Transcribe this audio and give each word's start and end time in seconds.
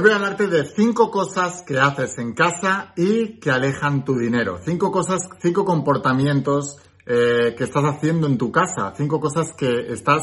Hoy 0.00 0.04
voy 0.04 0.12
a 0.12 0.16
hablarte 0.16 0.46
de 0.46 0.64
cinco 0.64 1.10
cosas 1.10 1.62
que 1.62 1.78
haces 1.78 2.16
en 2.16 2.32
casa 2.32 2.94
y 2.96 3.38
que 3.38 3.50
alejan 3.50 4.02
tu 4.02 4.16
dinero. 4.16 4.58
Cinco 4.64 4.90
cosas, 4.90 5.28
cinco 5.42 5.66
comportamientos 5.66 6.78
eh, 7.04 7.54
que 7.54 7.64
estás 7.64 7.84
haciendo 7.84 8.26
en 8.26 8.38
tu 8.38 8.50
casa. 8.50 8.94
Cinco 8.96 9.20
cosas 9.20 9.52
que 9.52 9.92
estás 9.92 10.22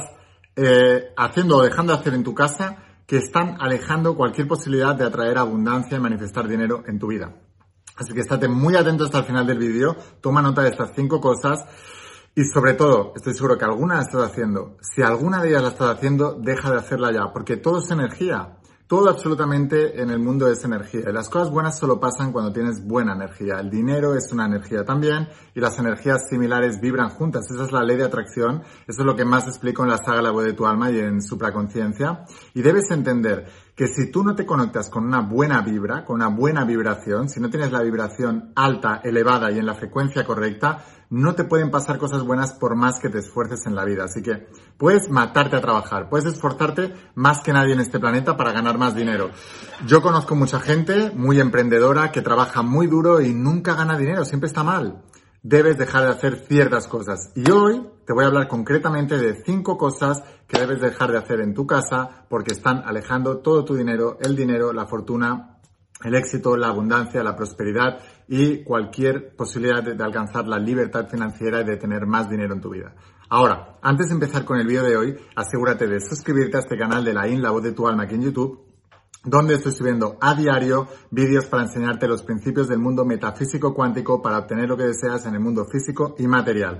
eh, 0.55 1.13
haciendo 1.15 1.57
o 1.57 1.61
dejando 1.61 1.93
de 1.93 1.99
hacer 1.99 2.15
en 2.15 2.23
tu 2.23 2.33
casa 2.33 2.77
que 3.05 3.17
están 3.17 3.57
alejando 3.61 4.15
cualquier 4.15 4.47
posibilidad 4.47 4.95
de 4.95 5.05
atraer 5.05 5.37
abundancia 5.37 5.96
y 5.96 6.02
manifestar 6.02 6.48
dinero 6.48 6.82
en 6.88 6.98
tu 6.98 7.09
vida. 7.09 7.36
Así 7.98 8.14
que 8.16 8.21
estate 8.21 8.48
muy 8.48 8.75
atento 8.75 9.04
hasta 9.04 9.20
el 9.20 9.25
final 9.25 9.46
del 9.46 9.59
vídeo, 9.59 9.96
toma 10.21 10.41
nota 10.41 10.64
de 10.64 10.70
estas 10.70 10.89
cinco 10.96 11.21
cosas 11.21 11.64
y 12.38 12.44
sobre 12.46 12.75
todo, 12.75 13.14
estoy 13.16 13.34
seguro 13.34 13.57
que 13.57 13.66
alguna 13.66 13.96
la 13.96 14.02
estás 14.02 14.21
haciendo. 14.21 14.78
Si 14.80 15.02
alguna 15.02 15.41
de 15.41 15.50
ellas 15.50 15.64
la 15.64 15.70
estás 15.70 15.96
haciendo, 15.96 16.34
deja 16.34 16.70
de 16.70 16.78
hacerla 16.78 17.12
ya, 17.12 17.34
porque 17.34 17.57
todo 17.57 17.80
es 17.80 17.89
energía. 17.89 18.56
Todo 18.88 19.09
absolutamente 19.09 20.01
en 20.01 20.11
el 20.11 20.20
mundo 20.20 20.49
es 20.49 20.63
energía. 20.63 21.09
Y 21.09 21.11
las 21.11 21.27
cosas 21.27 21.51
buenas 21.51 21.77
solo 21.77 21.99
pasan 21.99 22.31
cuando 22.31 22.53
tienes 22.53 22.81
buena 22.88 23.16
energía. 23.16 23.59
El 23.59 23.70
dinero 23.70 24.16
es 24.16 24.31
una 24.31 24.45
energía 24.45 24.85
también 24.85 25.27
y 25.53 25.59
las 25.59 25.77
energías 25.77 26.29
similares 26.29 26.79
vibran 26.79 27.09
juntas. 27.09 27.52
Esa 27.52 27.65
es 27.65 27.73
la 27.73 27.84
ley 27.84 27.98
de 27.98 28.05
atracción. 28.05 28.63
Eso 28.88 29.02
es 29.02 29.05
lo 29.05 29.17
que 29.17 29.26
más 29.26 29.45
explico 29.45 29.84
en 29.84 29.89
la 29.89 29.98
saga 29.98 30.21
La 30.21 30.31
voz 30.31 30.45
de 30.45 30.53
tu 30.53 30.65
alma 30.65 30.89
y 30.89 30.99
en 30.99 31.21
supraconciencia. 31.21 32.23
Y 32.53 32.62
debes 32.62 32.89
entender 32.89 33.48
que 33.77 33.88
si 33.88 34.12
tú 34.12 34.23
no 34.23 34.34
te 34.34 34.48
conectas 34.48 34.90
con 34.90 35.05
una 35.05 35.22
buena 35.22 35.62
vibra, 35.62 36.04
con 36.04 36.16
una 36.16 36.30
buena 36.30 36.66
vibración, 36.66 37.30
si 37.30 37.40
no 37.40 37.52
tienes 37.52 37.72
la 37.72 37.84
vibración 37.84 38.52
alta, 38.55 39.02
elevada 39.04 39.52
y 39.52 39.59
en 39.59 39.68
la 39.68 39.76
frecuencia 39.76 40.26
correcta, 40.26 40.84
no 41.12 41.35
te 41.35 41.44
pueden 41.44 41.70
pasar 41.70 41.99
cosas 41.99 42.23
buenas 42.23 42.54
por 42.54 42.76
más 42.76 42.99
que 42.99 43.09
te 43.09 43.20
esfuerces 43.20 43.68
en 43.68 43.76
la 43.76 43.85
vida. 43.85 44.05
Así 44.05 44.23
que 44.23 44.48
puedes 44.80 45.12
matarte 45.12 45.58
a 45.58 45.62
trabajar, 45.62 46.09
puedes 46.09 46.26
esforzarte 46.26 46.91
más 47.13 47.44
que 47.44 47.54
nadie 47.54 47.73
en 47.73 47.80
este 47.80 47.99
planeta 47.99 48.35
para 48.35 48.52
ganar 48.52 48.80
más 48.80 48.95
dinero. 48.95 49.30
Yo 49.85 50.02
conozco 50.02 50.35
mucha 50.35 50.59
gente 50.59 51.12
muy 51.12 51.40
emprendedora 51.40 52.12
que 52.12 52.23
trabaja 52.23 52.63
muy 52.63 52.88
duro 52.88 53.21
y 53.21 53.32
nunca 53.32 53.76
gana 53.76 53.96
dinero, 53.96 54.26
siempre 54.26 54.48
está 54.48 54.63
mal 54.63 55.04
debes 55.48 55.77
dejar 55.77 56.03
de 56.03 56.09
hacer 56.09 56.35
ciertas 56.45 56.90
cosas. 56.90 57.31
Y 57.34 57.49
hoy 57.51 57.81
te 58.05 58.12
voy 58.12 58.26
a 58.26 58.27
hablar 58.27 58.49
concretamente 58.49 59.17
de 59.17 59.41
cinco 59.45 59.77
cosas 59.77 60.21
que 60.45 60.59
debes 60.59 60.81
dejar 60.81 61.12
de 61.12 61.17
hacer 61.17 61.39
en 61.39 61.54
tu 61.54 61.65
casa 61.65 62.26
porque 62.29 62.51
están 62.51 62.84
alejando 62.85 63.37
todo 63.37 63.63
tu 63.63 63.76
dinero, 63.76 64.17
el 64.19 64.35
dinero, 64.35 64.73
la 64.73 64.88
fortuna, 64.88 65.59
el 66.03 66.16
éxito, 66.16 66.57
la 66.57 66.67
abundancia, 66.67 67.23
la 67.23 67.38
prosperidad 67.38 68.00
y 68.28 68.63
cualquier 68.66 69.38
posibilidad 69.38 69.81
de, 69.81 70.03
alcanzar 70.03 70.47
la 70.47 70.59
libertad 70.59 71.07
financiera 71.07 71.61
y 71.61 71.63
de 71.63 71.78
tener 71.78 72.06
más 72.06 72.29
dinero 72.29 72.53
en 72.53 72.61
tu 72.61 72.72
vida. 72.72 72.94
Ahora, 73.29 73.78
antes 73.81 74.07
de 74.09 74.16
empezar 74.16 74.44
con 74.44 74.59
el 74.59 74.67
vídeo 74.67 74.84
de 74.84 74.97
hoy, 74.97 75.17
asegúrate 75.34 75.88
de 75.88 76.01
suscribirte 76.01 76.57
a 76.57 76.59
este 76.59 76.78
canal 76.78 77.06
de 77.06 77.13
la 77.13 77.25
IN, 77.25 77.41
la 77.41 77.51
voz 77.51 77.63
de 77.63 77.72
tu 77.72 77.88
alma 77.88 78.03
aquí 78.03 78.16
en 78.16 78.23
YouTube 78.23 78.66
donde 79.28 79.56
estoy 79.56 79.73
subiendo 79.73 80.17
a 80.22 80.33
diario 80.35 80.88
vídeos 81.11 81.45
para 81.45 81.63
enseñarte 81.63 82.07
los 82.07 82.23
principios 82.23 82.67
del 82.69 82.79
mundo 82.79 83.03
metafísico 83.06 83.73
cuántico 83.73 84.22
para 84.22 84.39
obtener 84.39 84.69
lo 84.69 84.78
que 84.78 84.85
deseas 84.85 85.25
en 85.25 85.33
el 85.33 85.41
mundo 85.41 85.66
físico 85.66 86.16
y 86.17 86.28
material. 86.28 86.79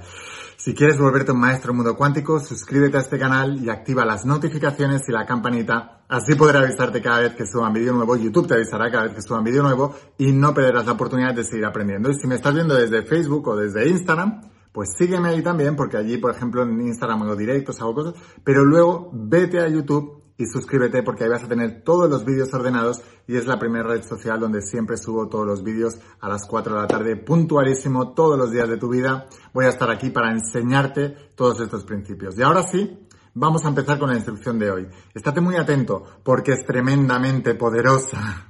Si 0.56 0.74
quieres 0.74 0.98
volverte 0.98 1.34
un 1.34 1.40
maestro 1.40 1.72
en 1.72 1.78
mundo 1.78 1.96
cuántico, 1.96 2.40
suscríbete 2.40 2.98
a 2.98 3.02
este 3.02 3.20
canal 3.20 3.64
y 3.64 3.70
activa 3.70 4.06
las 4.06 4.26
notificaciones 4.26 5.02
y 5.08 5.12
la 5.12 5.26
campanita. 5.26 6.04
Así 6.08 6.36
podré 6.36 6.60
avisarte 6.60 7.02
cada 7.02 7.20
vez 7.20 7.36
que 7.36 7.46
suba 7.46 7.68
un 7.68 7.74
vídeo 7.74 7.94
nuevo. 7.94 8.16
YouTube 8.16 8.48
te 8.48 8.56
avisará 8.56 8.90
cada 8.90 9.04
vez 9.04 9.14
que 9.14 9.22
suba 9.22 9.40
un 9.40 9.44
vídeo 9.44 9.62
nuevo 9.62 9.94
y 10.18 10.32
no 10.32 10.54
perderás 10.54 10.86
la 10.86 10.94
oportunidad 10.94 11.34
de 11.34 11.44
seguir 11.44 11.66
aprendiendo. 11.66 12.10
Y 12.10 12.16
si 12.16 12.28
me 12.28 12.36
estás 12.36 12.54
viendo 12.54 12.76
desde 12.76 13.04
Facebook 13.04 13.48
o 13.50 13.56
desde 13.58 13.88
Instagram, 13.90 14.42
pues 14.72 14.90
sígueme 14.98 15.30
ahí 15.30 15.42
también, 15.42 15.76
porque 15.76 15.98
allí, 15.98 16.18
por 16.18 16.32
ejemplo, 16.32 16.64
en 16.64 16.80
Instagram 16.80 17.24
hago 17.24 17.36
directos, 17.36 17.82
hago 17.82 17.96
cosas, 17.96 18.14
pero 18.44 18.64
luego 18.64 19.10
vete 19.12 19.60
a 19.60 19.68
YouTube 19.68 20.17
y 20.38 20.46
suscríbete 20.46 21.04
porque 21.04 21.24
ahí 21.24 21.30
vas 21.30 21.44
a 21.44 21.48
tener 21.48 21.82
todos 21.84 22.10
los 22.10 22.24
vídeos 22.24 22.54
ordenados 22.54 23.02
y 23.28 23.36
es 23.36 23.48
la 23.48 23.60
primera 23.60 23.90
red 23.90 24.04
social 24.04 24.40
donde 24.40 24.62
siempre 24.62 24.98
subo 24.98 25.28
todos 25.28 25.46
los 25.46 25.64
vídeos 25.64 25.98
a 26.20 26.30
las 26.30 26.46
4 26.46 26.76
de 26.76 26.82
la 26.82 26.88
tarde, 26.88 27.16
puntualísimo, 27.16 28.14
todos 28.14 28.38
los 28.38 28.52
días 28.52 28.70
de 28.70 28.78
tu 28.78 28.90
vida. 28.90 29.28
Voy 29.54 29.66
a 29.66 29.70
estar 29.70 29.90
aquí 29.90 30.12
para 30.12 30.32
enseñarte 30.32 31.10
todos 31.36 31.60
estos 31.60 31.84
principios. 31.84 32.38
Y 32.38 32.44
ahora 32.44 32.64
sí, 32.64 33.08
vamos 33.34 33.66
a 33.66 33.70
empezar 33.70 33.98
con 33.98 34.10
la 34.10 34.16
instrucción 34.16 34.60
de 34.60 34.72
hoy. 34.72 34.88
Estate 35.14 35.42
muy 35.42 35.56
atento 35.56 36.04
porque 36.24 36.54
es 36.54 36.66
tremendamente 36.66 37.56
poderosa. 37.56 38.47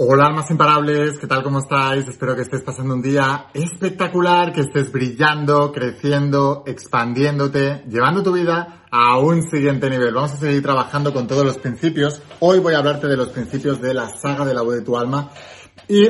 Hola 0.00 0.26
almas 0.26 0.48
imparables, 0.52 1.18
¿qué 1.18 1.26
tal? 1.26 1.42
¿Cómo 1.42 1.58
estáis? 1.58 2.06
Espero 2.06 2.36
que 2.36 2.42
estés 2.42 2.62
pasando 2.62 2.94
un 2.94 3.02
día 3.02 3.46
espectacular, 3.52 4.52
que 4.52 4.60
estés 4.60 4.92
brillando, 4.92 5.72
creciendo, 5.72 6.62
expandiéndote, 6.68 7.82
llevando 7.88 8.22
tu 8.22 8.32
vida 8.32 8.84
a 8.92 9.18
un 9.18 9.42
siguiente 9.42 9.90
nivel. 9.90 10.14
Vamos 10.14 10.34
a 10.34 10.36
seguir 10.36 10.62
trabajando 10.62 11.12
con 11.12 11.26
todos 11.26 11.44
los 11.44 11.58
principios. 11.58 12.22
Hoy 12.38 12.60
voy 12.60 12.74
a 12.74 12.78
hablarte 12.78 13.08
de 13.08 13.16
los 13.16 13.30
principios 13.30 13.80
de 13.80 13.92
la 13.92 14.08
saga 14.08 14.44
de 14.44 14.54
la 14.54 14.62
voz 14.62 14.74
de 14.74 14.82
tu 14.82 14.96
alma 14.96 15.30
y 15.88 16.06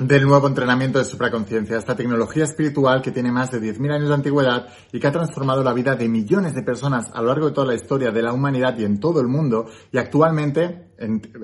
del 0.00 0.26
nuevo 0.26 0.48
entrenamiento 0.48 0.98
de 0.98 1.04
supraconciencia, 1.04 1.76
esta 1.76 1.94
tecnología 1.94 2.44
espiritual 2.44 3.02
que 3.02 3.10
tiene 3.10 3.30
más 3.30 3.50
de 3.50 3.60
10.000 3.60 3.92
años 3.92 4.08
de 4.08 4.14
antigüedad 4.14 4.66
y 4.92 4.98
que 4.98 5.06
ha 5.06 5.12
transformado 5.12 5.62
la 5.62 5.74
vida 5.74 5.94
de 5.94 6.08
millones 6.08 6.54
de 6.54 6.62
personas 6.62 7.10
a 7.12 7.20
lo 7.20 7.28
largo 7.28 7.48
de 7.48 7.52
toda 7.52 7.66
la 7.66 7.74
historia 7.74 8.10
de 8.10 8.22
la 8.22 8.32
humanidad 8.32 8.78
y 8.78 8.84
en 8.84 8.98
todo 8.98 9.20
el 9.20 9.28
mundo. 9.28 9.66
Y 9.92 9.98
actualmente, 9.98 10.94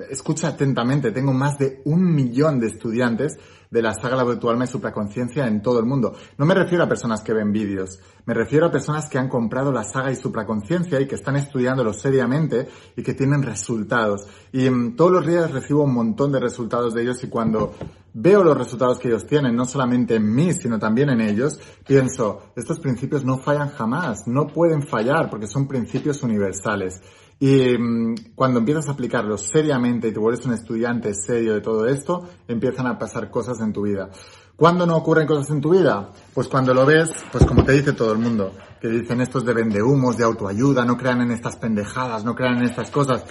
escucha 0.09 0.47
atentamente, 0.47 1.11
tengo 1.11 1.33
más 1.33 1.59
de 1.59 1.81
un 1.85 2.15
millón 2.15 2.59
de 2.59 2.67
estudiantes 2.67 3.37
de 3.69 3.81
la 3.81 3.93
saga 3.93 4.23
Virtual 4.23 4.57
y 4.63 4.67
Supraconciencia 4.67 5.47
en 5.47 5.61
todo 5.61 5.79
el 5.79 5.85
mundo. 5.85 6.15
No 6.37 6.45
me 6.45 6.55
refiero 6.55 6.83
a 6.83 6.87
personas 6.87 7.21
que 7.21 7.33
ven 7.33 7.51
vídeos, 7.51 7.99
me 8.25 8.33
refiero 8.33 8.67
a 8.67 8.71
personas 8.71 9.09
que 9.09 9.17
han 9.17 9.29
comprado 9.29 9.71
la 9.71 9.83
saga 9.83 10.11
y 10.11 10.15
Supraconciencia 10.15 10.99
y 10.99 11.07
que 11.07 11.15
están 11.15 11.35
estudiándolo 11.35 11.93
seriamente 11.93 12.67
y 12.95 13.03
que 13.03 13.13
tienen 13.13 13.43
resultados. 13.43 14.27
Y 14.51 14.69
mm, 14.69 14.95
todos 14.95 15.11
los 15.11 15.27
días 15.27 15.51
recibo 15.51 15.83
un 15.83 15.93
montón 15.93 16.31
de 16.31 16.39
resultados 16.39 16.93
de 16.93 17.03
ellos 17.03 17.23
y 17.23 17.27
cuando 17.27 17.73
veo 18.19 18.43
los 18.43 18.57
resultados 18.57 18.97
que 18.97 19.09
ellos 19.09 19.27
tienen, 19.27 19.55
no 19.55 19.65
solamente 19.65 20.15
en 20.15 20.33
mí, 20.33 20.51
sino 20.51 20.79
también 20.79 21.09
en 21.09 21.21
ellos, 21.21 21.59
pienso, 21.85 22.51
estos 22.55 22.79
principios 22.79 23.23
no 23.23 23.37
fallan 23.37 23.69
jamás, 23.69 24.23
no 24.25 24.47
pueden 24.47 24.81
fallar 24.81 25.29
porque 25.29 25.45
son 25.45 25.67
principios 25.67 26.23
universales. 26.23 26.99
Y 27.39 27.77
mm, 27.77 28.33
cuando 28.33 28.57
empiezas 28.57 28.87
a 28.87 28.93
aplicarlo 28.93 29.37
seriamente 29.37 30.07
y 30.07 30.13
te 30.13 30.19
vuelves 30.19 30.43
un 30.47 30.53
estudiante 30.53 31.13
serio 31.13 31.53
de 31.53 31.61
todo 31.61 31.85
esto, 31.85 32.27
empiezan 32.47 32.87
a 32.87 32.97
pasar 32.97 33.29
cosas 33.29 33.59
en 33.61 33.71
tu 33.71 33.83
vida. 33.83 34.09
¿Cuándo 34.55 34.87
no 34.87 34.97
ocurren 34.97 35.27
cosas 35.27 35.51
en 35.51 35.61
tu 35.61 35.69
vida? 35.69 36.09
Pues 36.33 36.47
cuando 36.47 36.73
lo 36.73 36.87
ves, 36.87 37.11
pues 37.31 37.45
como 37.45 37.63
te 37.63 37.73
dice 37.73 37.93
todo 37.93 38.13
el 38.13 38.17
mundo, 38.17 38.51
que 38.81 38.87
dicen 38.87 39.21
estos 39.21 39.45
de 39.45 39.53
vendehumos, 39.53 40.17
de 40.17 40.23
autoayuda, 40.23 40.83
no 40.85 40.97
crean 40.97 41.21
en 41.21 41.29
estas 41.29 41.57
pendejadas, 41.57 42.25
no 42.25 42.33
crean 42.33 42.57
en 42.57 42.63
estas 42.63 42.89
cosas. 42.89 43.23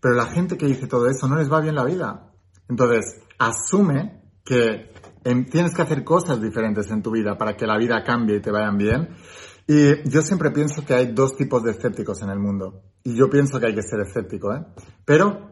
Pero 0.00 0.14
la 0.14 0.26
gente 0.26 0.56
que 0.56 0.66
dice 0.66 0.86
todo 0.86 1.08
eso 1.08 1.26
no 1.26 1.36
les 1.36 1.52
va 1.52 1.60
bien 1.60 1.74
la 1.74 1.84
vida. 1.84 2.30
Entonces, 2.68 3.16
asume 3.36 4.19
que 4.44 4.92
em, 5.24 5.44
tienes 5.46 5.74
que 5.74 5.82
hacer 5.82 6.04
cosas 6.04 6.40
diferentes 6.40 6.90
en 6.90 7.02
tu 7.02 7.10
vida 7.10 7.36
para 7.36 7.56
que 7.56 7.66
la 7.66 7.78
vida 7.78 8.02
cambie 8.04 8.36
y 8.36 8.40
te 8.40 8.50
vayan 8.50 8.76
bien. 8.76 9.08
Y 9.66 10.08
yo 10.08 10.22
siempre 10.22 10.50
pienso 10.50 10.84
que 10.84 10.94
hay 10.94 11.12
dos 11.12 11.36
tipos 11.36 11.62
de 11.62 11.72
escépticos 11.72 12.22
en 12.22 12.30
el 12.30 12.38
mundo. 12.38 12.82
Y 13.04 13.14
yo 13.14 13.30
pienso 13.30 13.60
que 13.60 13.66
hay 13.66 13.74
que 13.74 13.82
ser 13.82 14.00
escéptico, 14.00 14.52
¿eh? 14.52 14.64
Pero 15.04 15.50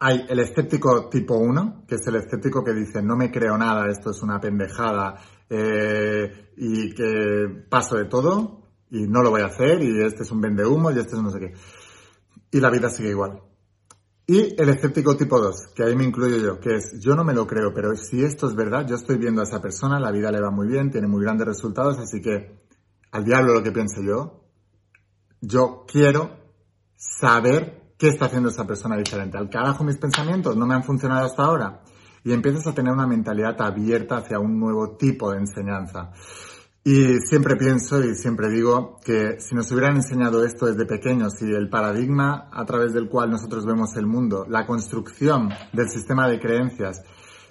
hay 0.00 0.24
el 0.28 0.40
escéptico 0.40 1.08
tipo 1.08 1.36
1, 1.36 1.84
que 1.86 1.96
es 1.96 2.06
el 2.06 2.16
escéptico 2.16 2.64
que 2.64 2.72
dice, 2.72 3.02
no 3.02 3.14
me 3.14 3.30
creo 3.30 3.56
nada, 3.56 3.88
esto 3.88 4.10
es 4.10 4.20
una 4.22 4.40
pendejada, 4.40 5.16
eh, 5.48 6.52
y 6.56 6.92
que 6.94 7.66
paso 7.68 7.96
de 7.96 8.06
todo, 8.06 8.70
y 8.90 9.06
no 9.06 9.22
lo 9.22 9.30
voy 9.30 9.42
a 9.42 9.46
hacer, 9.46 9.80
y 9.82 10.02
este 10.02 10.24
es 10.24 10.30
un 10.32 10.44
humo 10.66 10.90
y 10.90 10.98
este 10.98 11.14
es 11.14 11.22
no 11.22 11.30
sé 11.30 11.38
qué. 11.38 11.52
Y 12.50 12.58
la 12.58 12.70
vida 12.70 12.90
sigue 12.90 13.10
igual. 13.10 13.42
Y 14.32 14.54
el 14.58 14.70
escéptico 14.70 15.14
tipo 15.14 15.38
2, 15.38 15.74
que 15.74 15.84
ahí 15.84 15.94
me 15.94 16.04
incluyo 16.04 16.38
yo, 16.38 16.58
que 16.58 16.76
es, 16.76 16.98
yo 16.98 17.14
no 17.14 17.22
me 17.22 17.34
lo 17.34 17.46
creo, 17.46 17.74
pero 17.74 17.94
si 17.94 18.24
esto 18.24 18.46
es 18.46 18.54
verdad, 18.54 18.86
yo 18.88 18.96
estoy 18.96 19.18
viendo 19.18 19.42
a 19.42 19.44
esa 19.44 19.60
persona, 19.60 20.00
la 20.00 20.10
vida 20.10 20.32
le 20.32 20.40
va 20.40 20.50
muy 20.50 20.68
bien, 20.68 20.90
tiene 20.90 21.06
muy 21.06 21.22
grandes 21.22 21.46
resultados, 21.46 21.98
así 21.98 22.22
que 22.22 22.64
al 23.10 23.26
diablo 23.26 23.52
lo 23.52 23.62
que 23.62 23.72
pienso 23.72 24.00
yo, 24.00 24.46
yo 25.42 25.84
quiero 25.86 26.30
saber 26.96 27.92
qué 27.98 28.08
está 28.08 28.24
haciendo 28.24 28.48
esa 28.48 28.66
persona 28.66 28.96
diferente. 28.96 29.36
Al 29.36 29.50
carajo 29.50 29.84
mis 29.84 29.98
pensamientos 29.98 30.56
no 30.56 30.66
me 30.66 30.76
han 30.76 30.82
funcionado 30.82 31.26
hasta 31.26 31.42
ahora. 31.42 31.82
Y 32.24 32.32
empiezas 32.32 32.66
a 32.66 32.72
tener 32.72 32.94
una 32.94 33.06
mentalidad 33.06 33.60
abierta 33.60 34.16
hacia 34.16 34.38
un 34.38 34.58
nuevo 34.58 34.96
tipo 34.96 35.30
de 35.30 35.40
enseñanza. 35.40 36.10
Y 36.84 37.20
siempre 37.20 37.54
pienso 37.54 38.02
y 38.02 38.16
siempre 38.16 38.48
digo 38.48 38.98
que 39.04 39.40
si 39.40 39.54
nos 39.54 39.70
hubieran 39.70 39.96
enseñado 39.96 40.44
esto 40.44 40.66
desde 40.66 40.84
pequeños 40.84 41.40
y 41.40 41.44
el 41.44 41.70
paradigma 41.70 42.48
a 42.50 42.64
través 42.64 42.92
del 42.92 43.08
cual 43.08 43.30
nosotros 43.30 43.64
vemos 43.64 43.94
el 43.96 44.06
mundo, 44.06 44.46
la 44.48 44.66
construcción 44.66 45.50
del 45.72 45.88
sistema 45.88 46.26
de 46.28 46.40
creencias, 46.40 47.02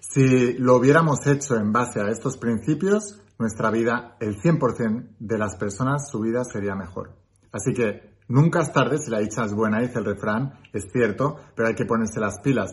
si 0.02 0.54
lo 0.58 0.76
hubiéramos 0.76 1.26
hecho 1.28 1.56
en 1.56 1.72
base 1.72 2.02
a 2.02 2.10
estos 2.10 2.36
principios, 2.36 3.22
nuestra 3.40 3.72
vida, 3.72 4.18
el 4.20 4.36
100% 4.36 5.16
de 5.18 5.38
las 5.38 5.56
personas, 5.56 6.12
su 6.12 6.20
vida 6.20 6.44
sería 6.44 6.76
mejor. 6.76 7.16
Así 7.54 7.74
que 7.74 8.18
nunca 8.28 8.60
es 8.60 8.74
tarde 8.74 8.98
si 8.98 9.10
la 9.10 9.20
dicha 9.20 9.46
es 9.46 9.54
buena, 9.54 9.80
dice 9.80 10.00
el 10.00 10.06
refrán, 10.06 10.60
es 10.74 10.92
cierto, 10.92 11.38
pero 11.56 11.70
hay 11.70 11.76
que 11.76 11.86
ponerse 11.86 12.20
las 12.20 12.42
pilas. 12.42 12.72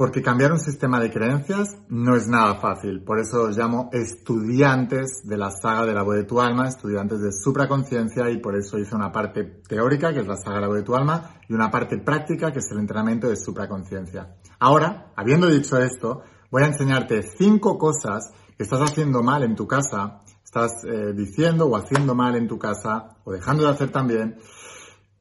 Porque 0.00 0.22
cambiar 0.22 0.50
un 0.50 0.58
sistema 0.58 0.98
de 0.98 1.10
creencias 1.10 1.76
no 1.90 2.16
es 2.16 2.26
nada 2.26 2.54
fácil. 2.54 3.04
Por 3.04 3.18
eso 3.18 3.42
os 3.42 3.58
llamo 3.58 3.90
estudiantes 3.92 5.20
de 5.24 5.36
la 5.36 5.50
saga 5.50 5.84
de 5.84 5.92
la 5.92 6.02
voz 6.02 6.16
de 6.16 6.24
tu 6.24 6.40
alma, 6.40 6.68
estudiantes 6.68 7.20
de 7.20 7.30
supraconciencia 7.30 8.30
y 8.30 8.38
por 8.38 8.56
eso 8.56 8.78
hice 8.78 8.94
una 8.94 9.12
parte 9.12 9.60
teórica, 9.68 10.14
que 10.14 10.20
es 10.20 10.26
la 10.26 10.38
saga 10.38 10.54
de 10.54 10.60
la 10.62 10.68
voz 10.68 10.76
de 10.78 10.84
tu 10.84 10.94
alma, 10.94 11.42
y 11.46 11.52
una 11.52 11.70
parte 11.70 11.98
práctica, 11.98 12.50
que 12.50 12.60
es 12.60 12.70
el 12.72 12.78
entrenamiento 12.78 13.28
de 13.28 13.36
supraconciencia. 13.36 14.36
Ahora, 14.58 15.12
habiendo 15.16 15.48
dicho 15.50 15.76
esto, 15.76 16.22
voy 16.50 16.62
a 16.62 16.68
enseñarte 16.68 17.22
cinco 17.22 17.76
cosas 17.76 18.32
que 18.56 18.62
estás 18.62 18.80
haciendo 18.80 19.22
mal 19.22 19.42
en 19.42 19.54
tu 19.54 19.66
casa, 19.66 20.22
estás 20.42 20.82
eh, 20.86 21.12
diciendo 21.12 21.66
o 21.66 21.76
haciendo 21.76 22.14
mal 22.14 22.36
en 22.36 22.48
tu 22.48 22.58
casa, 22.58 23.18
o 23.24 23.32
dejando 23.32 23.64
de 23.64 23.68
hacer 23.68 23.90
también, 23.90 24.38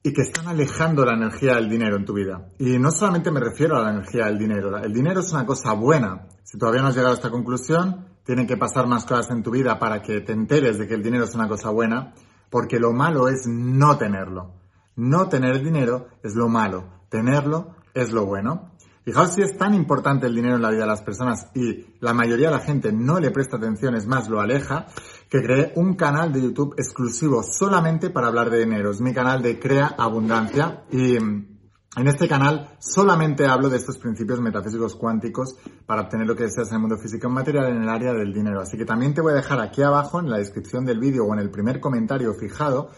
y 0.01 0.13
que 0.13 0.21
están 0.21 0.47
alejando 0.47 1.03
la 1.05 1.13
energía 1.13 1.55
del 1.55 1.69
dinero 1.69 1.97
en 1.97 2.05
tu 2.05 2.13
vida. 2.13 2.49
Y 2.57 2.79
no 2.79 2.91
solamente 2.91 3.31
me 3.31 3.39
refiero 3.39 3.77
a 3.77 3.83
la 3.83 3.91
energía 3.91 4.25
del 4.25 4.37
dinero, 4.37 4.77
el 4.77 4.93
dinero 4.93 5.19
es 5.19 5.31
una 5.33 5.45
cosa 5.45 5.73
buena. 5.73 6.27
Si 6.43 6.57
todavía 6.57 6.81
no 6.81 6.87
has 6.87 6.95
llegado 6.95 7.13
a 7.13 7.17
esta 7.17 7.29
conclusión, 7.29 8.07
tienen 8.23 8.47
que 8.47 8.57
pasar 8.57 8.87
más 8.87 9.05
cosas 9.05 9.29
en 9.31 9.43
tu 9.43 9.51
vida 9.51 9.77
para 9.79 10.01
que 10.01 10.21
te 10.21 10.33
enteres 10.33 10.77
de 10.77 10.87
que 10.87 10.93
el 10.93 11.03
dinero 11.03 11.25
es 11.25 11.35
una 11.35 11.47
cosa 11.47 11.69
buena, 11.69 12.13
porque 12.49 12.79
lo 12.79 12.93
malo 12.93 13.27
es 13.27 13.45
no 13.47 13.97
tenerlo. 13.97 14.53
No 14.95 15.29
tener 15.29 15.63
dinero 15.63 16.07
es 16.23 16.35
lo 16.35 16.47
malo, 16.49 16.85
tenerlo 17.09 17.75
es 17.93 18.11
lo 18.11 18.25
bueno. 18.25 18.71
Fijaos 19.09 19.33
si 19.33 19.41
es 19.41 19.57
tan 19.57 19.73
importante 19.73 20.27
el 20.27 20.35
dinero 20.35 20.57
en 20.57 20.61
la 20.61 20.69
vida 20.69 20.81
de 20.81 20.87
las 20.87 21.01
personas 21.01 21.47
y 21.55 21.95
la 21.99 22.13
mayoría 22.13 22.51
de 22.51 22.57
la 22.57 22.61
gente 22.61 22.91
no 22.91 23.19
le 23.19 23.31
presta 23.31 23.57
atención, 23.57 23.95
es 23.95 24.05
más, 24.05 24.29
lo 24.29 24.39
aleja, 24.39 24.85
que 25.27 25.41
creé 25.41 25.73
un 25.77 25.95
canal 25.95 26.31
de 26.31 26.43
YouTube 26.43 26.75
exclusivo 26.77 27.41
solamente 27.41 28.11
para 28.11 28.27
hablar 28.27 28.51
de 28.51 28.59
dinero. 28.59 28.91
Es 28.91 29.01
mi 29.01 29.11
canal 29.11 29.41
de 29.41 29.57
Crea 29.57 29.95
Abundancia 29.97 30.83
y 30.91 31.19
mm, 31.19 31.59
en 31.97 32.07
este 32.07 32.27
canal 32.27 32.77
solamente 32.77 33.47
hablo 33.47 33.67
de 33.67 33.77
estos 33.77 33.97
principios 33.97 34.41
metafísicos 34.41 34.95
cuánticos 34.95 35.55
para 35.87 36.03
obtener 36.03 36.27
lo 36.27 36.35
que 36.35 36.43
deseas 36.43 36.67
en 36.67 36.75
el 36.75 36.81
mundo 36.81 36.97
físico 36.99 37.29
y 37.29 37.31
material 37.31 37.65
en 37.65 37.81
el 37.81 37.89
área 37.89 38.13
del 38.13 38.31
dinero. 38.31 38.61
Así 38.61 38.77
que 38.77 38.85
también 38.85 39.15
te 39.15 39.21
voy 39.21 39.31
a 39.31 39.37
dejar 39.37 39.59
aquí 39.59 39.81
abajo 39.81 40.19
en 40.19 40.29
la 40.29 40.37
descripción 40.37 40.85
del 40.85 40.99
vídeo 40.99 41.25
o 41.25 41.33
en 41.33 41.39
el 41.39 41.49
primer 41.49 41.79
comentario 41.79 42.35
fijado 42.35 42.91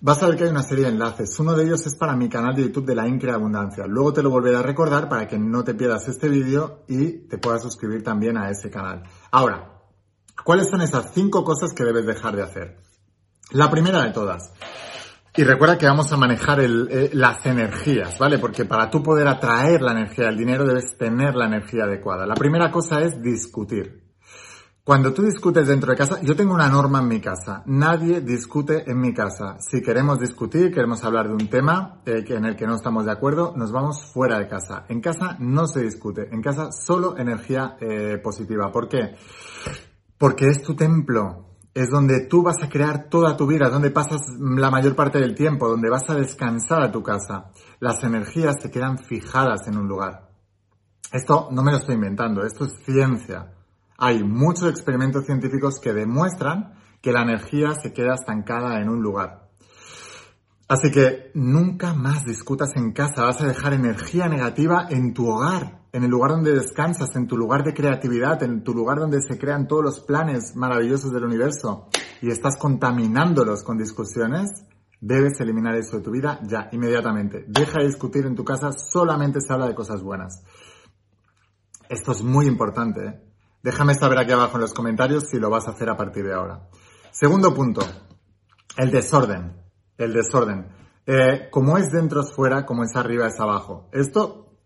vas 0.00 0.22
a 0.22 0.26
ver 0.26 0.36
que 0.36 0.44
hay 0.44 0.50
una 0.50 0.62
serie 0.62 0.84
de 0.84 0.90
enlaces. 0.90 1.38
Uno 1.38 1.54
de 1.54 1.64
ellos 1.64 1.86
es 1.86 1.96
para 1.96 2.16
mi 2.16 2.28
canal 2.28 2.54
de 2.54 2.62
YouTube 2.62 2.86
de 2.86 2.94
la 2.94 3.08
Increa 3.08 3.34
Abundancia. 3.34 3.86
Luego 3.86 4.12
te 4.12 4.22
lo 4.22 4.30
volveré 4.30 4.56
a 4.56 4.62
recordar 4.62 5.08
para 5.08 5.26
que 5.26 5.38
no 5.38 5.64
te 5.64 5.74
pierdas 5.74 6.08
este 6.08 6.28
vídeo 6.28 6.84
y 6.88 7.26
te 7.28 7.38
puedas 7.38 7.62
suscribir 7.62 8.02
también 8.02 8.36
a 8.36 8.50
ese 8.50 8.70
canal. 8.70 9.02
Ahora, 9.30 9.82
¿cuáles 10.44 10.68
son 10.68 10.82
esas 10.82 11.12
cinco 11.12 11.44
cosas 11.44 11.72
que 11.72 11.84
debes 11.84 12.06
dejar 12.06 12.36
de 12.36 12.42
hacer? 12.42 12.78
La 13.50 13.70
primera 13.70 14.02
de 14.02 14.12
todas. 14.12 14.52
Y 15.36 15.42
recuerda 15.42 15.76
que 15.76 15.86
vamos 15.86 16.12
a 16.12 16.16
manejar 16.16 16.60
eh, 16.60 17.10
las 17.12 17.44
energías, 17.44 18.18
¿vale? 18.18 18.38
Porque 18.38 18.64
para 18.64 18.88
tú 18.88 19.02
poder 19.02 19.26
atraer 19.26 19.82
la 19.82 19.90
energía 19.90 20.26
del 20.26 20.36
dinero 20.36 20.64
debes 20.64 20.96
tener 20.96 21.34
la 21.34 21.46
energía 21.46 21.84
adecuada. 21.84 22.24
La 22.24 22.34
primera 22.34 22.70
cosa 22.70 23.00
es 23.02 23.20
discutir. 23.20 24.03
Cuando 24.84 25.14
tú 25.14 25.22
discutes 25.22 25.66
dentro 25.66 25.92
de 25.92 25.96
casa, 25.96 26.20
yo 26.20 26.36
tengo 26.36 26.52
una 26.52 26.68
norma 26.68 26.98
en 26.98 27.08
mi 27.08 27.18
casa. 27.18 27.62
Nadie 27.64 28.20
discute 28.20 28.84
en 28.86 29.00
mi 29.00 29.14
casa. 29.14 29.56
Si 29.58 29.80
queremos 29.80 30.20
discutir, 30.20 30.70
queremos 30.70 31.02
hablar 31.04 31.26
de 31.26 31.32
un 31.32 31.48
tema 31.48 32.02
eh, 32.04 32.22
en 32.28 32.44
el 32.44 32.54
que 32.54 32.66
no 32.66 32.74
estamos 32.74 33.06
de 33.06 33.12
acuerdo, 33.12 33.54
nos 33.56 33.72
vamos 33.72 34.04
fuera 34.12 34.38
de 34.38 34.46
casa. 34.46 34.84
En 34.90 35.00
casa 35.00 35.38
no 35.40 35.66
se 35.66 35.80
discute. 35.80 36.28
En 36.30 36.42
casa 36.42 36.68
solo 36.70 37.16
energía 37.16 37.78
eh, 37.80 38.18
positiva. 38.22 38.70
¿Por 38.70 38.86
qué? 38.86 39.14
Porque 40.18 40.48
es 40.48 40.62
tu 40.62 40.76
templo. 40.76 41.46
Es 41.72 41.88
donde 41.88 42.26
tú 42.26 42.42
vas 42.42 42.62
a 42.62 42.68
crear 42.68 43.08
toda 43.08 43.38
tu 43.38 43.46
vida, 43.46 43.70
donde 43.70 43.90
pasas 43.90 44.20
la 44.38 44.70
mayor 44.70 44.94
parte 44.94 45.18
del 45.18 45.34
tiempo, 45.34 45.66
donde 45.66 45.88
vas 45.88 46.10
a 46.10 46.14
descansar 46.14 46.82
a 46.82 46.92
tu 46.92 47.02
casa. 47.02 47.52
Las 47.80 48.04
energías 48.04 48.56
se 48.60 48.70
quedan 48.70 48.98
fijadas 48.98 49.66
en 49.66 49.78
un 49.78 49.88
lugar. 49.88 50.28
Esto 51.10 51.48
no 51.52 51.62
me 51.62 51.72
lo 51.72 51.78
estoy 51.78 51.94
inventando, 51.94 52.44
esto 52.44 52.66
es 52.66 52.74
ciencia. 52.84 53.53
Hay 53.96 54.24
muchos 54.24 54.68
experimentos 54.70 55.26
científicos 55.26 55.78
que 55.80 55.92
demuestran 55.92 56.74
que 57.00 57.12
la 57.12 57.22
energía 57.22 57.74
se 57.74 57.92
queda 57.92 58.14
estancada 58.14 58.80
en 58.80 58.88
un 58.88 59.02
lugar. 59.02 59.44
Así 60.66 60.90
que 60.90 61.30
nunca 61.34 61.92
más 61.92 62.24
discutas 62.24 62.70
en 62.76 62.92
casa, 62.92 63.24
vas 63.24 63.40
a 63.42 63.46
dejar 63.46 63.74
energía 63.74 64.28
negativa 64.28 64.86
en 64.88 65.12
tu 65.12 65.28
hogar, 65.28 65.82
en 65.92 66.04
el 66.04 66.10
lugar 66.10 66.30
donde 66.30 66.54
descansas, 66.54 67.14
en 67.16 67.26
tu 67.26 67.36
lugar 67.36 67.62
de 67.64 67.74
creatividad, 67.74 68.42
en 68.42 68.64
tu 68.64 68.72
lugar 68.72 68.98
donde 68.98 69.20
se 69.20 69.38
crean 69.38 69.68
todos 69.68 69.84
los 69.84 70.00
planes 70.00 70.56
maravillosos 70.56 71.12
del 71.12 71.24
universo 71.24 71.88
y 72.22 72.30
estás 72.30 72.56
contaminándolos 72.56 73.62
con 73.62 73.76
discusiones, 73.76 74.64
debes 75.02 75.38
eliminar 75.38 75.74
eso 75.74 75.98
de 75.98 76.02
tu 76.02 76.10
vida 76.10 76.40
ya, 76.42 76.70
inmediatamente. 76.72 77.44
Deja 77.46 77.80
de 77.80 77.86
discutir 77.86 78.24
en 78.24 78.34
tu 78.34 78.44
casa, 78.44 78.72
solamente 78.72 79.40
se 79.42 79.52
habla 79.52 79.68
de 79.68 79.74
cosas 79.74 80.02
buenas. 80.02 80.42
Esto 81.90 82.12
es 82.12 82.22
muy 82.22 82.46
importante. 82.46 83.06
¿eh? 83.06 83.33
Déjame 83.64 83.94
saber 83.94 84.18
aquí 84.18 84.30
abajo 84.30 84.58
en 84.58 84.60
los 84.60 84.74
comentarios 84.74 85.24
si 85.30 85.38
lo 85.38 85.48
vas 85.48 85.66
a 85.66 85.70
hacer 85.70 85.88
a 85.88 85.96
partir 85.96 86.22
de 86.26 86.34
ahora. 86.34 86.68
Segundo 87.10 87.54
punto, 87.54 87.80
el 88.76 88.90
desorden. 88.90 89.56
El 89.96 90.12
desorden. 90.12 90.68
Eh, 91.06 91.48
como 91.50 91.78
es 91.78 91.90
dentro 91.90 92.20
es 92.20 92.30
fuera, 92.30 92.66
como 92.66 92.84
es 92.84 92.94
arriba 92.94 93.26
es 93.26 93.40
abajo. 93.40 93.88
Esto, 93.90 94.58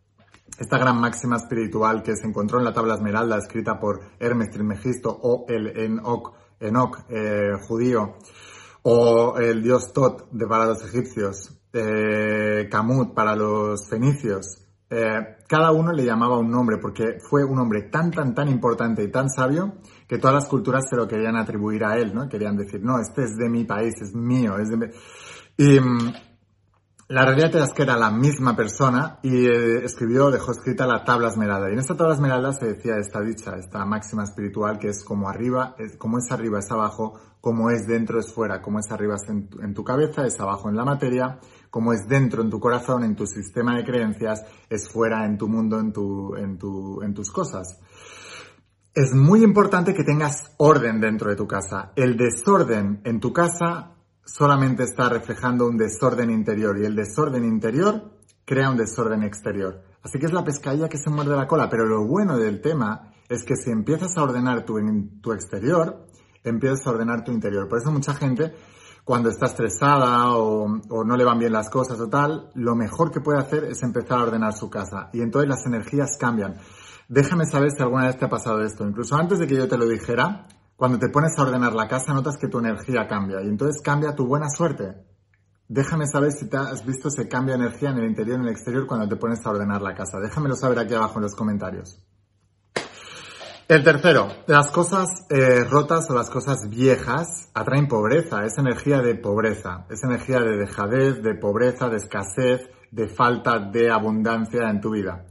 esta 0.59 0.79
gran 0.79 1.01
máxima 1.01 1.37
espiritual 1.37 2.03
que 2.03 2.17
se 2.17 2.27
encontró 2.27 2.59
en 2.59 2.65
la 2.65 2.73
tabla 2.73 2.97
esmeralda 2.97 3.39
escrita 3.39 3.79
por 3.79 4.01
Hermes 4.19 4.51
Trismegisto 4.51 5.17
o 5.23 5.47
el 5.49 5.79
Enoch, 5.79 6.35
Enoch 6.59 6.99
eh, 7.09 7.53
judío 7.69 8.17
o 8.83 9.39
el 9.39 9.63
dios 9.63 9.93
Tot 9.93 10.29
para 10.49 10.67
los 10.67 10.85
egipcios, 10.85 11.57
eh, 11.73 12.67
Kamut 12.69 13.15
para 13.15 13.37
los 13.37 13.89
fenicios, 13.89 14.68
eh, 14.91 15.37
cada 15.47 15.71
uno 15.73 15.93
le 15.93 16.05
llamaba 16.05 16.39
un 16.39 16.51
nombre 16.51 16.79
porque 16.79 17.19
fue 17.21 17.45
un 17.45 17.59
hombre 17.59 17.83
tan, 17.91 18.11
tan, 18.11 18.35
tan 18.35 18.49
importante 18.49 19.03
y 19.03 19.11
tan 19.11 19.29
sabio 19.29 19.75
que 20.07 20.19
todas 20.19 20.35
las 20.35 20.47
culturas 20.47 20.85
se 20.89 20.97
lo 20.97 21.07
querían 21.07 21.37
atribuir 21.37 21.85
a 21.85 21.97
él, 21.99 22.15
¿no? 22.15 22.29
Querían 22.29 22.57
decir, 22.57 22.81
no, 22.83 22.99
este 22.99 23.25
es 23.25 23.37
de 23.37 23.51
mi 23.51 23.65
país, 23.65 23.95
es 24.01 24.15
mío, 24.15 24.57
es 24.59 24.71
de 24.71 24.93
Y 25.59 25.81
mm, 25.81 26.15
la 27.09 27.25
realidad 27.25 27.57
es 27.57 27.73
que 27.73 27.83
era 27.83 27.97
la 27.97 28.11
misma 28.11 28.55
persona 28.55 29.19
y 29.23 29.47
eh, 29.47 29.85
escribió, 29.85 30.31
dejó 30.31 30.53
escrita 30.53 30.87
la 30.87 31.05
tabla 31.05 31.29
esmeralda. 31.29 31.71
Y 31.71 31.73
en 31.73 31.79
esta 31.79 31.97
tabla 31.97 32.15
esmeralda 32.15 32.53
se 32.53 32.75
decía 32.75 32.97
esta 32.99 33.21
dicha, 33.21 33.57
esta 33.57 33.85
máxima 33.85 34.25
espiritual 34.25 34.79
que 34.79 34.89
es 34.89 35.05
como 35.05 35.29
arriba, 35.29 35.75
es, 35.79 35.97
como 35.97 36.19
es 36.19 36.31
arriba 36.31 36.59
es 36.59 36.71
abajo, 36.71 37.19
como 37.41 37.71
es 37.71 37.87
dentro 37.87 38.21
es 38.21 38.33
fuera, 38.33 38.61
como 38.61 38.79
es 38.79 38.91
arriba 38.91 39.17
es 39.17 39.29
en 39.29 39.75
tu 39.75 39.85
cabeza, 39.85 40.27
es 40.27 40.39
abajo 40.39 40.69
en 40.69 40.77
la 40.77 40.85
materia 40.85 41.39
como 41.71 41.93
es 41.93 42.07
dentro 42.09 42.43
en 42.43 42.51
tu 42.51 42.61
corazón, 42.61 43.05
en 43.05 43.15
tu 43.15 43.27
sistema 43.27 43.77
de 43.77 43.85
creencias, 43.85 44.45
es 44.69 44.89
fuera 44.89 45.25
en 45.27 45.37
tu 45.37 45.49
mundo, 45.49 45.79
en, 45.79 45.93
tu, 45.93 46.35
en, 46.37 46.59
tu, 46.59 47.03
en 47.03 47.15
tus 47.15 47.31
cosas. 47.31 47.81
Es 48.95 49.15
muy 49.15 49.45
importante 49.45 49.95
que 49.95 50.03
tengas 50.03 50.55
orden 50.57 51.01
dentro 51.01 51.31
de 51.31 51.37
tu 51.37 51.47
casa. 51.47 51.93
El 51.95 52.17
desorden 52.17 53.01
en 53.05 53.21
tu 53.21 53.33
casa 53.33 53.98
solamente 54.29 54.83
está 54.83 55.09
reflejando 55.09 55.67
un 55.67 55.79
desorden 55.79 56.31
interior 56.31 56.79
y 56.79 56.85
el 56.85 56.95
desorden 56.95 57.45
interior 57.45 58.13
crea 58.45 58.71
un 58.71 58.77
desorden 58.77 59.23
exterior. 59.23 59.83
Así 60.03 60.19
que 60.19 60.27
es 60.27 60.33
la 60.33 60.45
pescadilla 60.45 60.89
que 60.89 60.99
se 60.99 61.11
muerde 61.11 61.35
la 61.35 61.47
cola, 61.47 61.69
pero 61.69 61.87
lo 61.87 62.07
bueno 62.07 62.37
del 62.37 62.61
tema 62.61 63.13
es 63.29 63.43
que 63.45 63.57
si 63.57 63.71
empiezas 63.71 64.17
a 64.17 64.23
ordenar 64.23 64.65
tu, 64.65 64.79
exterior, 65.33 66.07
empiezas 66.45 66.87
a 66.87 66.91
ordenar 66.91 67.25
tu 67.25 67.33
interior. 67.33 67.69
Por 67.69 67.79
eso 67.79 67.91
mucha 67.91 68.15
gente 68.15 68.55
cuando 69.05 69.31
está 69.31 69.47
estresada 69.47 70.33
o, 70.33 70.69
no 70.69 71.17
le 71.17 71.25
van 71.25 71.39
bien 71.39 71.53
las 71.53 71.71
cosas 71.71 71.99
o 71.99 72.09
tal, 72.09 72.51
lo 72.55 72.75
mejor 72.75 73.11
que 73.11 73.21
puede 73.21 73.39
hacer 73.39 73.65
es 73.65 73.83
empezar 73.83 74.19
a 74.19 74.23
ordenar 74.25 74.53
su 74.53 74.69
casa. 74.69 75.09
Y 75.15 75.23
entonces 75.23 75.49
las 75.49 75.65
energías 75.67 76.17
cambian. 76.19 76.57
Déjame 77.09 77.47
saber 77.47 77.71
si 77.71 77.83
alguna 77.83 78.07
vez 78.07 78.19
te 78.19 78.27
ha 78.27 78.29
pasado 78.29 78.63
esto. 78.63 78.87
Incluso 78.87 79.17
antes 79.17 79.39
de 79.39 79.47
que 79.47 79.57
yo 79.57 79.69
te 79.69 79.79
lo 79.79 79.87
dijera, 79.89 80.47
cuando 80.79 80.97
te 80.97 81.09
pones 81.09 81.37
a 81.37 81.43
ordenar 81.43 81.73
la 81.73 81.89
casa 81.89 82.15
notas 82.15 82.37
que 82.39 82.47
tu 82.47 82.61
energía 82.61 83.09
cambia 83.09 83.43
y 83.43 83.49
entonces 83.49 83.83
cambia 83.83 84.15
tu 84.15 84.29
buena 84.29 84.49
suerte. 84.49 84.95
Déjame 85.67 86.07
saber 86.07 86.31
si 86.31 86.49
te 86.49 86.57
has 86.57 86.87
visto 86.87 87.09
ese 87.09 87.27
cambio 87.27 87.59
de 87.59 87.65
energía 87.65 87.91
en 87.91 87.99
el 87.99 88.07
interior 88.07 88.39
y 88.39 88.43
en 88.43 88.47
el 88.47 88.53
exterior 88.53 88.87
cuando 88.87 89.09
te 89.09 89.17
pones 89.17 89.45
a 89.45 89.51
ordenar 89.51 89.83
la 89.83 89.93
casa. 89.95 90.21
Déjamelo 90.21 90.55
saber 90.55 90.79
aquí 90.79 90.95
abajo 90.95 91.19
en 91.19 91.25
los 91.25 91.35
comentarios. 91.35 91.99
El 93.67 93.83
tercero, 93.83 94.29
las 94.47 94.71
cosas 94.71 95.09
eh, 95.31 95.65
rotas 95.65 96.09
o 96.11 96.15
las 96.15 96.31
cosas 96.31 96.69
viejas 96.71 97.51
atraen 97.55 97.89
pobreza, 97.89 98.45
es 98.45 98.57
energía 98.57 99.01
de 99.01 99.17
pobreza, 99.17 99.85
es 99.91 100.05
energía 100.05 100.39
de 100.39 100.59
dejadez, 100.59 101.21
de 101.25 101.35
pobreza, 101.35 101.89
de 101.89 101.97
escasez, 101.97 102.71
de 102.93 103.09
falta 103.09 103.59
de 103.59 103.91
abundancia 103.91 104.71
en 104.71 104.81
tu 104.81 104.93
vida. 104.93 105.27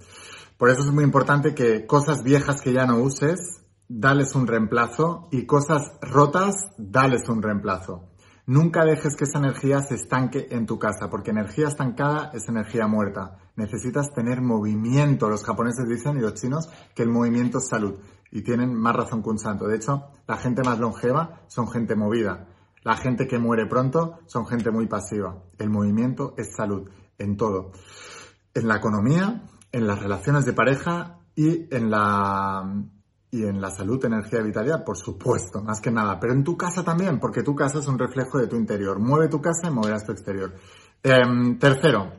Por 0.57 0.69
eso 0.69 0.81
es 0.81 0.91
muy 0.91 1.05
importante 1.05 1.55
que 1.55 1.87
cosas 1.87 2.21
viejas 2.21 2.61
que 2.61 2.73
ya 2.73 2.85
no 2.85 2.97
uses, 2.97 3.63
dales 3.89 4.35
un 4.35 4.47
reemplazo 4.47 5.29
y 5.31 5.45
cosas 5.45 5.93
rotas, 6.01 6.55
dales 6.77 7.29
un 7.29 7.41
reemplazo. 7.41 8.09
Nunca 8.45 8.85
dejes 8.85 9.17
que 9.17 9.25
esa 9.25 9.39
energía 9.39 9.81
se 9.81 9.95
estanque 9.95 10.47
en 10.51 10.65
tu 10.65 10.79
casa, 10.79 11.09
porque 11.09 11.31
energía 11.31 11.67
estancada 11.67 12.31
es 12.33 12.47
energía 12.47 12.87
muerta. 12.87 13.39
Necesitas 13.57 14.13
tener 14.13 14.41
movimiento. 14.41 15.29
Los 15.29 15.43
japoneses 15.43 15.85
dicen 15.89 16.17
y 16.17 16.21
los 16.21 16.35
chinos 16.35 16.69
que 16.95 17.03
el 17.03 17.09
movimiento 17.09 17.57
es 17.57 17.67
salud. 17.67 17.95
y 18.29 18.41
tienen 18.41 18.73
más 18.73 18.93
razón 18.93 19.23
que 19.23 19.29
un 19.29 19.39
santo. 19.39 19.67
De 19.67 19.77
hecho, 19.77 20.11
la 20.27 20.35
gente 20.35 20.61
más 20.61 20.79
longeva 20.79 21.43
son 21.47 21.69
gente 21.69 21.95
movida. 21.95 22.47
La 22.83 22.97
gente 22.97 23.25
que 23.25 23.39
muere 23.39 23.67
pronto 23.67 24.19
son 24.25 24.45
gente 24.45 24.69
muy 24.69 24.85
pasiva. 24.87 25.43
El 25.57 25.69
movimiento 25.69 26.33
es 26.37 26.53
salud 26.53 26.89
en 27.17 27.37
todo. 27.37 27.71
En 28.53 28.67
la 28.67 28.75
economía, 28.75 29.43
en 29.71 29.87
las 29.87 29.99
relaciones 29.99 30.45
de 30.45 30.53
pareja 30.53 31.19
y 31.35 31.73
en 31.73 31.89
la 31.89 32.69
y 33.29 33.43
en 33.43 33.59
la 33.59 33.69
salud, 33.69 34.03
energía 34.05 34.39
y 34.39 34.43
vitalidad, 34.43 34.85
por 34.85 34.97
supuesto, 34.97 35.61
más 35.61 35.81
que 35.81 35.91
nada. 35.91 36.19
Pero 36.19 36.33
en 36.33 36.43
tu 36.43 36.55
casa 36.55 36.83
también, 36.83 37.19
porque 37.19 37.43
tu 37.43 37.55
casa 37.55 37.79
es 37.79 37.87
un 37.87 37.99
reflejo 37.99 38.37
de 38.37 38.47
tu 38.47 38.55
interior. 38.55 38.99
Mueve 38.99 39.27
tu 39.27 39.41
casa 39.41 39.67
y 39.67 39.71
moverás 39.71 40.05
tu 40.05 40.13
exterior. 40.13 40.53
Em, 41.03 41.59
tercero, 41.59 42.11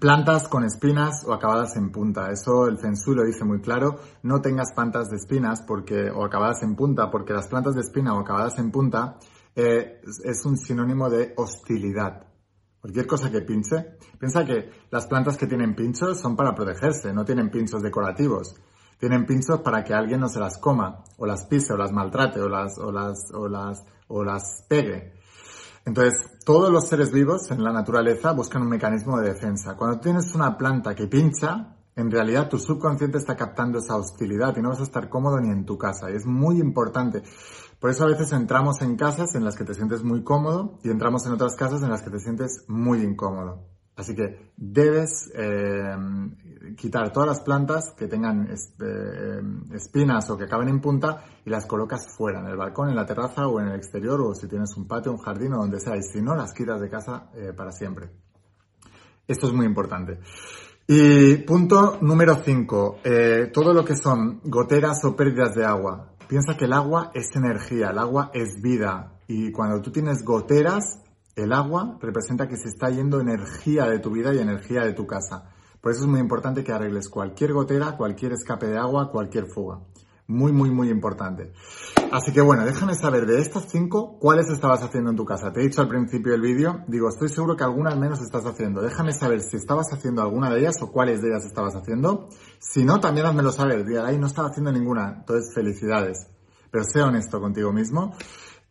plantas 0.00 0.48
con 0.48 0.64
espinas 0.64 1.24
o 1.26 1.32
acabadas 1.32 1.76
en 1.76 1.92
punta. 1.92 2.30
Eso 2.30 2.66
el 2.66 2.78
Feng 2.78 2.94
Shui 2.94 3.14
lo 3.14 3.24
dice 3.24 3.44
muy 3.44 3.60
claro. 3.60 4.00
No 4.22 4.40
tengas 4.40 4.72
plantas 4.74 5.08
de 5.10 5.16
espinas 5.16 5.62
porque, 5.62 6.10
o 6.10 6.24
acabadas 6.24 6.62
en 6.62 6.74
punta, 6.74 7.10
porque 7.10 7.32
las 7.32 7.46
plantas 7.46 7.74
de 7.74 7.82
espina 7.82 8.14
o 8.14 8.20
acabadas 8.20 8.58
en 8.58 8.70
punta 8.70 9.18
eh, 9.54 10.00
es 10.24 10.44
un 10.44 10.56
sinónimo 10.56 11.08
de 11.08 11.34
hostilidad. 11.36 12.26
Cualquier 12.80 13.06
cosa 13.06 13.30
que 13.30 13.42
pinche. 13.42 13.96
Piensa 14.18 14.44
que 14.44 14.70
las 14.90 15.06
plantas 15.06 15.36
que 15.36 15.46
tienen 15.46 15.76
pinchos 15.76 16.20
son 16.20 16.34
para 16.34 16.52
protegerse, 16.52 17.12
no 17.12 17.24
tienen 17.24 17.48
pinchos 17.48 17.80
decorativos. 17.80 18.56
Tienen 19.02 19.26
pinchos 19.26 19.62
para 19.62 19.82
que 19.82 19.94
alguien 19.94 20.20
no 20.20 20.28
se 20.28 20.38
las 20.38 20.58
coma, 20.58 21.02
o 21.16 21.26
las 21.26 21.46
pise, 21.46 21.72
o 21.72 21.76
las 21.76 21.90
maltrate, 21.90 22.40
o 22.40 22.48
las, 22.48 22.78
o 22.78 22.92
las, 22.92 23.32
o 23.34 23.48
las, 23.48 23.84
o 24.06 24.22
las 24.22 24.64
pegue. 24.68 25.14
Entonces, 25.84 26.38
todos 26.44 26.70
los 26.70 26.86
seres 26.86 27.10
vivos 27.10 27.50
en 27.50 27.64
la 27.64 27.72
naturaleza 27.72 28.30
buscan 28.30 28.62
un 28.62 28.68
mecanismo 28.68 29.18
de 29.18 29.30
defensa. 29.30 29.74
Cuando 29.76 29.98
tienes 29.98 30.32
una 30.36 30.56
planta 30.56 30.94
que 30.94 31.08
pincha, 31.08 31.78
en 31.96 32.12
realidad 32.12 32.48
tu 32.48 32.60
subconsciente 32.60 33.18
está 33.18 33.34
captando 33.34 33.80
esa 33.80 33.96
hostilidad 33.96 34.56
y 34.56 34.62
no 34.62 34.68
vas 34.68 34.78
a 34.78 34.84
estar 34.84 35.08
cómodo 35.08 35.40
ni 35.40 35.50
en 35.50 35.66
tu 35.66 35.76
casa. 35.76 36.08
Y 36.08 36.14
es 36.14 36.24
muy 36.24 36.60
importante. 36.60 37.24
Por 37.80 37.90
eso 37.90 38.04
a 38.04 38.06
veces 38.06 38.30
entramos 38.30 38.82
en 38.82 38.94
casas 38.94 39.34
en 39.34 39.44
las 39.44 39.56
que 39.56 39.64
te 39.64 39.74
sientes 39.74 40.04
muy 40.04 40.22
cómodo 40.22 40.78
y 40.84 40.90
entramos 40.90 41.26
en 41.26 41.32
otras 41.32 41.56
casas 41.56 41.82
en 41.82 41.90
las 41.90 42.02
que 42.02 42.10
te 42.10 42.20
sientes 42.20 42.66
muy 42.68 43.02
incómodo. 43.02 43.66
Así 43.94 44.14
que 44.14 44.52
debes 44.56 45.30
eh, 45.34 45.94
quitar 46.76 47.12
todas 47.12 47.28
las 47.28 47.40
plantas 47.40 47.92
que 47.96 48.08
tengan 48.08 48.48
eh, 48.48 49.74
espinas 49.74 50.30
o 50.30 50.38
que 50.38 50.44
acaben 50.44 50.68
en 50.68 50.80
punta 50.80 51.24
y 51.44 51.50
las 51.50 51.66
colocas 51.66 52.06
fuera, 52.16 52.40
en 52.40 52.46
el 52.46 52.56
balcón, 52.56 52.88
en 52.88 52.96
la 52.96 53.04
terraza 53.04 53.46
o 53.48 53.60
en 53.60 53.68
el 53.68 53.76
exterior 53.76 54.18
o 54.22 54.34
si 54.34 54.48
tienes 54.48 54.74
un 54.78 54.88
patio, 54.88 55.12
un 55.12 55.18
jardín 55.18 55.52
o 55.52 55.58
donde 55.58 55.78
sea. 55.78 55.96
Y 55.96 56.02
si 56.02 56.22
no, 56.22 56.34
las 56.34 56.54
quitas 56.54 56.80
de 56.80 56.88
casa 56.88 57.30
eh, 57.34 57.52
para 57.54 57.70
siempre. 57.70 58.10
Esto 59.28 59.46
es 59.46 59.52
muy 59.52 59.66
importante. 59.66 60.18
Y 60.86 61.36
punto 61.36 61.98
número 62.00 62.36
5. 62.42 62.98
todo 63.52 63.72
lo 63.72 63.84
que 63.84 63.94
son 63.94 64.40
goteras 64.44 65.04
o 65.04 65.14
pérdidas 65.14 65.54
de 65.54 65.64
agua. 65.64 66.14
Piensa 66.28 66.56
que 66.56 66.64
el 66.64 66.72
agua 66.72 67.10
es 67.14 67.36
energía, 67.36 67.90
el 67.90 67.98
agua 67.98 68.30
es 68.32 68.60
vida. 68.60 69.18
Y 69.28 69.52
cuando 69.52 69.80
tú 69.80 69.92
tienes 69.92 70.24
goteras, 70.24 71.01
el 71.34 71.52
agua 71.52 71.98
representa 72.00 72.48
que 72.48 72.56
se 72.56 72.68
está 72.68 72.90
yendo 72.90 73.20
energía 73.20 73.86
de 73.86 73.98
tu 73.98 74.10
vida 74.10 74.34
y 74.34 74.38
energía 74.38 74.82
de 74.82 74.92
tu 74.92 75.06
casa. 75.06 75.50
Por 75.80 75.92
eso 75.92 76.02
es 76.02 76.06
muy 76.06 76.20
importante 76.20 76.62
que 76.62 76.72
arregles 76.72 77.08
cualquier 77.08 77.52
gotera, 77.52 77.96
cualquier 77.96 78.32
escape 78.32 78.66
de 78.66 78.78
agua, 78.78 79.10
cualquier 79.10 79.46
fuga. 79.46 79.80
Muy, 80.28 80.52
muy, 80.52 80.70
muy 80.70 80.88
importante. 80.88 81.52
Así 82.12 82.32
que 82.32 82.40
bueno, 82.40 82.64
déjame 82.64 82.94
saber 82.94 83.26
de 83.26 83.40
estas 83.40 83.66
cinco, 83.68 84.18
cuáles 84.20 84.48
estabas 84.48 84.82
haciendo 84.82 85.10
en 85.10 85.16
tu 85.16 85.24
casa. 85.24 85.52
Te 85.52 85.60
he 85.60 85.64
dicho 85.64 85.80
al 85.80 85.88
principio 85.88 86.32
del 86.32 86.42
vídeo, 86.42 86.84
digo, 86.86 87.08
estoy 87.08 87.28
seguro 87.28 87.56
que 87.56 87.64
alguna 87.64 87.90
al 87.90 87.98
menos 87.98 88.20
estás 88.20 88.46
haciendo. 88.46 88.80
Déjame 88.80 89.12
saber 89.12 89.40
si 89.40 89.56
estabas 89.56 89.92
haciendo 89.92 90.22
alguna 90.22 90.50
de 90.50 90.60
ellas 90.60 90.80
o 90.82 90.92
cuáles 90.92 91.20
de 91.20 91.28
ellas 91.28 91.44
estabas 91.44 91.74
haciendo. 91.74 92.28
Si 92.60 92.84
no, 92.84 93.00
también 93.00 93.26
házmelo 93.26 93.50
saber. 93.50 93.84
Diga, 93.84 94.06
ahí 94.06 94.18
no 94.18 94.28
estaba 94.28 94.48
haciendo 94.48 94.70
ninguna. 94.70 95.16
Entonces, 95.18 95.52
felicidades. 95.54 96.28
Pero 96.70 96.84
sé 96.84 97.02
honesto 97.02 97.40
contigo 97.40 97.72
mismo. 97.72 98.14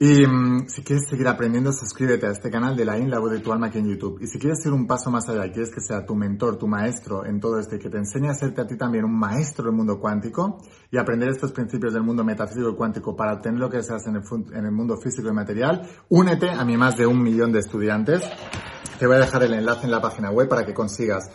Y 0.04 0.26
mm, 0.26 0.68
si 0.68 0.82
quieres 0.82 1.08
seguir 1.08 1.28
aprendiendo, 1.28 1.72
suscríbete 1.72 2.26
a 2.26 2.32
este 2.32 2.50
canal 2.50 2.76
de 2.76 2.86
la 2.86 2.98
IN, 2.98 3.12
la 3.12 3.20
voz 3.20 3.34
de 3.34 3.40
tu 3.40 3.54
alma 3.54 3.68
aquí 3.68 3.78
en 3.78 3.88
YouTube. 3.88 4.18
Y 4.20 4.26
si 4.26 4.40
quieres 4.40 4.66
ir 4.66 4.74
un 4.74 4.88
paso 4.88 5.12
más 5.12 5.30
allá, 5.30 5.52
quieres 5.52 5.70
que 5.70 5.80
sea 5.80 6.04
tu 6.08 6.16
mentor, 6.16 6.58
tu 6.58 6.68
maestro 6.68 7.24
en 7.24 7.40
todo 7.40 7.60
esto 7.60 7.76
y 7.76 7.80
que 7.80 7.92
te 7.92 8.00
enseñe 8.00 8.28
a 8.28 8.32
hacerte 8.32 8.62
a 8.62 8.66
ti 8.66 8.78
también 8.78 9.06
un 9.06 9.16
maestro 9.16 9.66
del 9.66 9.76
mundo 9.76 10.00
cuántico 10.00 10.58
y 10.90 10.98
aprender 10.98 11.30
estos 11.30 11.52
principios 11.52 11.94
del 11.94 12.02
mundo 12.02 12.24
metafísico 12.24 12.72
y 12.72 12.76
cuántico 12.76 13.16
para 13.16 13.34
obtener 13.34 13.60
lo 13.60 13.70
que 13.70 13.78
deseas 13.78 14.08
en 14.08 14.16
el, 14.16 14.24
en 14.54 14.66
el 14.66 14.72
mundo 14.72 14.98
físico 14.98 15.30
y 15.30 15.34
material, 15.34 15.88
únete 16.10 16.50
a 16.50 16.66
mi 16.66 16.78
más 16.78 16.98
de 16.98 17.06
un 17.06 17.22
millón 17.22 17.52
de 17.52 17.60
estudiantes. 17.60 18.24
Te 18.98 19.06
voy 19.06 19.18
a 19.18 19.20
dejar 19.20 19.44
el 19.44 19.54
enlace 19.54 19.86
en 19.86 19.92
la 19.92 20.02
página 20.02 20.32
web 20.32 20.50
para 20.50 20.66
que 20.66 20.74
consigas 20.74 21.30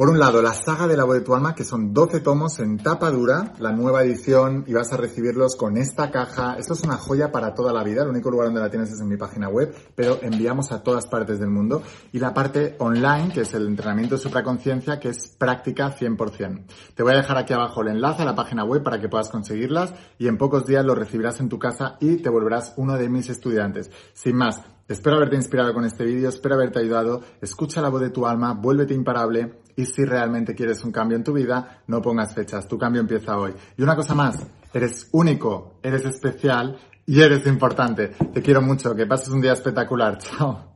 por 0.00 0.08
un 0.08 0.18
lado, 0.18 0.40
la 0.40 0.54
saga 0.54 0.86
de 0.86 0.96
la 0.96 1.04
voz 1.04 1.16
de 1.16 1.20
tu 1.20 1.34
alma, 1.34 1.54
que 1.54 1.62
son 1.62 1.92
12 1.92 2.20
tomos 2.20 2.58
en 2.58 2.78
tapa 2.78 3.10
dura, 3.10 3.52
la 3.58 3.70
nueva 3.70 4.02
edición, 4.02 4.64
y 4.66 4.72
vas 4.72 4.90
a 4.94 4.96
recibirlos 4.96 5.56
con 5.56 5.76
esta 5.76 6.10
caja. 6.10 6.54
Esto 6.54 6.72
es 6.72 6.82
una 6.84 6.96
joya 6.96 7.30
para 7.30 7.52
toda 7.52 7.70
la 7.74 7.84
vida. 7.84 8.00
El 8.00 8.08
único 8.08 8.30
lugar 8.30 8.46
donde 8.46 8.62
la 8.62 8.70
tienes 8.70 8.90
es 8.90 8.98
en 8.98 9.08
mi 9.08 9.18
página 9.18 9.50
web, 9.50 9.74
pero 9.94 10.18
enviamos 10.22 10.72
a 10.72 10.82
todas 10.82 11.06
partes 11.06 11.38
del 11.38 11.50
mundo. 11.50 11.82
Y 12.12 12.18
la 12.18 12.32
parte 12.32 12.76
online, 12.78 13.30
que 13.34 13.42
es 13.42 13.52
el 13.52 13.66
entrenamiento 13.66 14.14
de 14.14 14.22
supraconciencia, 14.22 14.98
que 14.98 15.10
es 15.10 15.36
práctica 15.36 15.94
100%. 15.94 16.64
Te 16.94 17.02
voy 17.02 17.12
a 17.12 17.16
dejar 17.16 17.36
aquí 17.36 17.52
abajo 17.52 17.82
el 17.82 17.88
enlace 17.88 18.22
a 18.22 18.24
la 18.24 18.34
página 18.34 18.64
web 18.64 18.82
para 18.82 19.02
que 19.02 19.10
puedas 19.10 19.28
conseguirlas 19.28 19.92
y 20.16 20.28
en 20.28 20.38
pocos 20.38 20.64
días 20.64 20.82
lo 20.82 20.94
recibirás 20.94 21.40
en 21.40 21.50
tu 21.50 21.58
casa 21.58 21.98
y 22.00 22.16
te 22.22 22.30
volverás 22.30 22.72
uno 22.78 22.96
de 22.96 23.10
mis 23.10 23.28
estudiantes. 23.28 23.90
Sin 24.14 24.36
más, 24.36 24.62
Espero 24.90 25.14
haberte 25.14 25.36
inspirado 25.36 25.72
con 25.72 25.84
este 25.84 26.04
vídeo, 26.04 26.28
espero 26.28 26.56
haberte 26.56 26.80
ayudado. 26.80 27.20
Escucha 27.40 27.80
la 27.80 27.90
voz 27.90 28.00
de 28.00 28.10
tu 28.10 28.26
alma, 28.26 28.54
vuélvete 28.54 28.92
imparable 28.92 29.60
y 29.80 29.86
si 29.86 30.04
realmente 30.04 30.54
quieres 30.54 30.84
un 30.84 30.92
cambio 30.92 31.16
en 31.16 31.24
tu 31.24 31.32
vida, 31.32 31.82
no 31.86 32.02
pongas 32.02 32.34
fechas, 32.34 32.68
tu 32.68 32.76
cambio 32.76 33.00
empieza 33.00 33.38
hoy. 33.38 33.54
Y 33.78 33.82
una 33.82 33.96
cosa 33.96 34.14
más, 34.14 34.46
eres 34.74 35.08
único, 35.12 35.78
eres 35.82 36.04
especial 36.04 36.78
y 37.06 37.20
eres 37.20 37.46
importante. 37.46 38.08
Te 38.08 38.42
quiero 38.42 38.60
mucho, 38.60 38.94
que 38.94 39.06
pases 39.06 39.30
un 39.30 39.40
día 39.40 39.52
espectacular. 39.52 40.18
Chao. 40.18 40.69